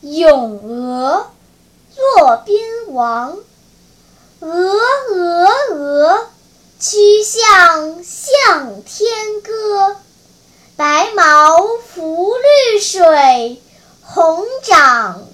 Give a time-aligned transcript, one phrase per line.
[0.00, 1.30] 咏鹅
[1.96, 2.56] 骆宾
[2.94, 3.36] 王。
[4.40, 6.26] 鹅鹅鹅
[6.78, 9.96] 曲项向天歌。
[10.76, 13.60] 白毛浮绿水
[14.00, 15.26] 红掌